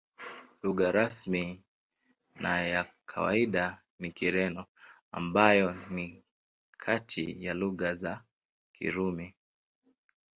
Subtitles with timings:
[0.63, 1.43] Lugha rasmi
[2.43, 4.65] na ya kawaida ni Kireno,
[5.11, 6.23] ambayo ni
[6.77, 8.23] kati ya lugha za
[8.73, 9.35] Kirumi.